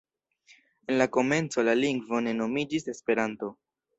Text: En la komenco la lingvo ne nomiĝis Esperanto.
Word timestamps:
En 0.93 0.97
la 1.01 1.07
komenco 1.17 1.65
la 1.67 1.77
lingvo 1.81 2.23
ne 2.29 2.35
nomiĝis 2.39 2.91
Esperanto. 2.97 3.53